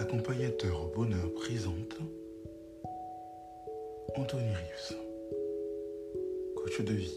Acteur 0.00 0.82
au 0.82 0.86
bonheur 0.96 1.30
présente 1.34 1.98
Anthony 4.16 4.48
Reeves, 4.48 4.96
coach 6.56 6.80
de 6.80 6.94
vie. 6.94 7.12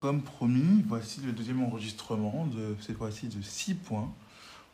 Comme 0.00 0.22
promis, 0.22 0.82
voici 0.88 1.20
le 1.20 1.30
deuxième 1.30 1.62
enregistrement 1.62 2.48
de 2.48 2.74
cette 2.80 2.96
fois-ci 2.96 3.28
de 3.28 3.40
6 3.40 3.74
points 3.74 4.12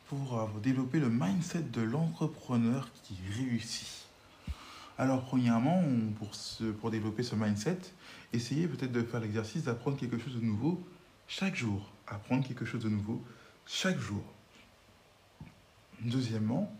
pour 0.09 0.49
développer 0.63 0.99
le 0.99 1.09
mindset 1.11 1.61
de 1.71 1.81
l'entrepreneur 1.81 2.89
qui 3.03 3.13
réussit. 3.37 4.07
Alors, 4.97 5.23
premièrement, 5.23 5.83
pour, 6.17 6.31
pour 6.79 6.89
développer 6.89 7.21
ce 7.21 7.35
mindset, 7.35 7.77
essayez 8.33 8.67
peut-être 8.67 8.91
de 8.91 9.03
faire 9.03 9.19
l'exercice 9.19 9.65
d'apprendre 9.65 9.95
quelque 9.95 10.17
chose 10.17 10.33
de 10.33 10.41
nouveau 10.43 10.83
chaque 11.27 11.55
jour. 11.55 11.91
Apprendre 12.07 12.47
quelque 12.47 12.65
chose 12.65 12.83
de 12.83 12.89
nouveau 12.89 13.23
chaque 13.65 13.99
jour. 13.99 14.23
Deuxièmement, 15.99 16.73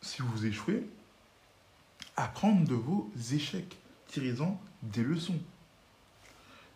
si 0.00 0.22
vous 0.22 0.46
échouez, 0.46 0.86
apprendre 2.16 2.66
de 2.68 2.74
vos 2.74 3.10
échecs, 3.32 3.76
tirez-en 4.08 4.60
des 4.82 5.02
leçons. 5.02 5.40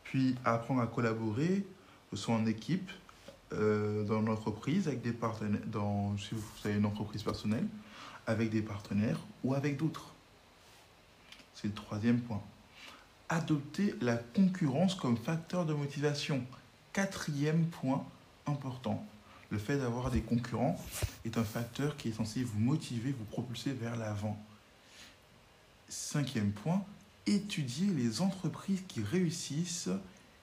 Puis 0.05 0.34
apprendre 0.45 0.81
à 0.81 0.87
collaborer, 0.87 1.65
soit 2.15 2.34
en 2.34 2.47
équipe, 2.47 2.91
euh, 3.53 4.05
dans 4.05 4.20
l'entreprise, 4.20 4.89
avec 4.89 5.03
des 5.03 5.12
partenaires, 5.12 5.61
dans, 5.67 6.17
si 6.19 6.34
vous 6.34 6.45
avez 6.65 6.77
une 6.77 6.87
entreprise 6.87 7.23
personnelle, 7.23 7.67
avec 8.27 8.51
des 8.51 8.62
partenaires 8.62 9.20
ou 9.45 9.55
avec 9.55 9.77
d'autres. 9.77 10.15
C'est 11.55 11.69
le 11.69 11.75
troisième 11.75 12.20
point. 12.20 12.43
Adopter 13.31 13.95
la 14.01 14.17
concurrence 14.17 14.95
comme 14.95 15.17
facteur 15.17 15.67
de 15.67 15.75
motivation. 15.75 16.43
Quatrième 16.93 17.67
point, 17.67 18.05
important. 18.47 19.07
Le 19.51 19.59
fait 19.59 19.79
d'avoir 19.79 20.11
des 20.11 20.20
concurrents 20.20 20.83
est 21.25 21.39
un 21.39 21.45
facteur 21.45 21.97
qui 21.97 22.09
est 22.09 22.12
censé 22.12 22.43
vous 22.43 22.59
motiver, 22.59 23.12
vous 23.12 23.25
propulser 23.25 23.73
vers 23.73 23.97
l'avant. 23.97 24.43
Cinquième 25.89 26.53
point, 26.53 26.85
étudier 27.27 27.87
les 27.87 28.20
entreprises 28.20 28.83
qui 28.89 29.03
réussissent 29.03 29.91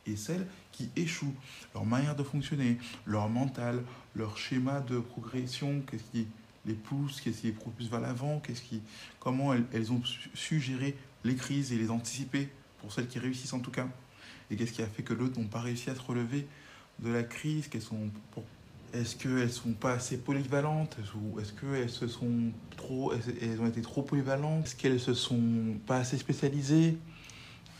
et 0.06 0.16
celles 0.16 0.46
qui 0.72 0.90
échouent. 0.96 1.36
Leur 1.74 1.86
manière 1.86 2.16
de 2.16 2.24
fonctionner, 2.24 2.78
leur 3.06 3.30
mental, 3.30 3.84
leur 4.16 4.38
schéma 4.38 4.82
de 4.82 5.00
progression, 5.00 5.82
qu'est-ce 5.90 6.04
qui 6.12 6.28
les 6.66 6.74
pousse, 6.74 7.22
qu'est-ce 7.22 7.42
qui 7.42 7.48
les 7.48 7.54
propulse 7.54 7.90
vers 7.90 8.02
l'avant, 8.02 8.40
qu'est-ce 8.40 8.62
qui, 8.62 8.82
comment 9.20 9.54
elles, 9.54 9.66
elles, 9.74 9.92
ont 9.92 10.02
su 10.34 10.60
gérer 10.60 10.96
les 11.24 11.36
crises 11.36 11.72
et 11.72 11.78
les 11.78 11.90
anticiper, 11.92 12.50
pour 12.86 12.94
celles 12.94 13.08
qui 13.08 13.18
réussissent 13.18 13.54
en 13.54 13.60
tout 13.60 13.72
cas. 13.72 13.88
Et 14.52 14.56
qu'est-ce 14.56 14.74
qui 14.74 14.84
a 14.84 14.86
fait 14.86 15.02
que 15.02 15.14
l'autre 15.14 15.40
n'ont 15.40 15.48
pas 15.48 15.60
réussi 15.60 15.90
à 15.90 15.96
se 15.96 16.02
relever 16.02 16.46
de 17.00 17.10
la 17.10 17.24
crise? 17.24 17.68
Qu'elles 17.68 17.82
sont 17.82 18.12
est-ce 18.94 19.16
qu'elles 19.16 19.52
sont 19.52 19.74
pas 19.74 19.94
assez 19.94 20.18
polyvalentes? 20.18 20.98
Ou 21.16 21.40
est-ce 21.40 21.52
qu'elles 21.52 21.90
se 21.90 22.08
sont 22.08 22.52
trop 22.78 23.12
elles 23.42 23.60
ont 23.60 23.66
été 23.66 23.82
trop 23.82 24.04
polyvalentes? 24.04 24.68
Est-ce 24.68 24.76
qu'elles 24.76 25.00
se 25.00 25.16
sont 25.16 25.80
pas 25.88 25.98
assez 25.98 26.20
spécialisées? 26.20 26.96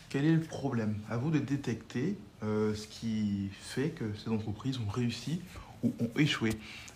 Quel 0.10 0.26
est 0.26 0.34
le 0.34 0.42
problème? 0.42 0.98
À 1.08 1.18
vous 1.18 1.30
de 1.30 1.40
détecter 1.40 2.18
euh, 2.42 2.74
ce 2.74 2.88
qui 2.88 3.50
fait 3.62 3.90
que 3.90 4.06
ces 4.16 4.32
entreprises 4.32 4.80
ont 4.80 4.90
réussi 4.90 5.40
ou 5.84 5.94
ont 6.00 6.10
échoué. 6.18 6.50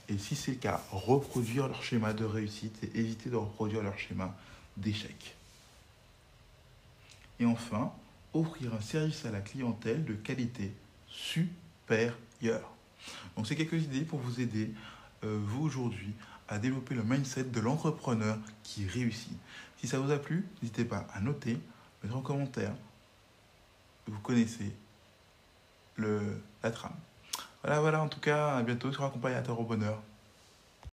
Et 0.10 0.18
si 0.18 0.36
c'est 0.36 0.52
le 0.52 0.58
cas 0.58 0.82
reproduire 0.92 1.68
leur 1.68 1.84
schéma 1.84 2.14
de 2.14 2.26
réussite 2.26 2.84
et 2.84 3.00
éviter 3.00 3.30
de 3.30 3.36
reproduire 3.36 3.84
leur 3.84 4.00
schéma 4.00 4.36
d'échec 4.78 5.36
et 7.40 7.46
enfin 7.46 7.94
offrir 8.34 8.74
un 8.74 8.82
service 8.82 9.26
à 9.26 9.32
la 9.32 9.42
clientèle 9.42 10.06
de 10.06 10.14
qualité 10.14 10.74
super 11.08 12.14
donc 13.36 13.48
c'est 13.48 13.56
quelques 13.56 13.84
idées 13.84 14.02
pour 14.02 14.20
vous 14.20 14.42
aider, 14.42 14.72
euh, 15.24 15.40
vous 15.42 15.64
aujourd'hui, 15.64 16.14
à 16.48 16.58
développer 16.58 16.96
le 16.96 17.04
mindset 17.04 17.46
de 17.46 17.60
l'entrepreneur 17.60 18.38
qui 18.64 18.88
réussit. 18.88 19.38
Si 19.78 19.88
ça 19.88 20.00
vous 20.00 20.12
a 20.12 20.18
plu, 20.18 20.46
n'hésitez 20.62 20.86
pas 20.86 21.08
à 21.14 21.22
noter, 21.22 21.60
mettre 22.04 22.18
en 22.18 22.22
commentaire. 22.22 22.74
Vous 24.08 24.20
connaissez 24.20 24.76
le, 25.96 26.42
la 26.64 26.72
trame. 26.72 26.96
Voilà, 27.64 27.82
voilà, 27.82 28.02
en 28.02 28.08
tout 28.08 28.20
cas, 28.20 28.56
à 28.56 28.64
bientôt 28.64 28.92
sur 28.92 29.04
Accompagnateur 29.04 29.60
au 29.60 29.64
bonheur. 29.64 30.02